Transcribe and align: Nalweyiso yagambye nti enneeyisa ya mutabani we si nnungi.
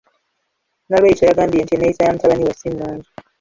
Nalweyiso 0.89 1.23
yagambye 1.25 1.61
nti 1.63 1.73
enneeyisa 1.75 2.05
ya 2.05 2.13
mutabani 2.15 2.45
we 2.47 2.53
si 2.59 2.67
nnungi. 2.71 3.09